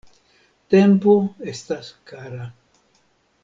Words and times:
Tempo 0.75 1.13
estas 1.53 1.93
kara. 2.13 2.51